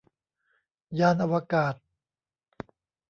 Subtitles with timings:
[0.99, 1.75] ยานอวกาศ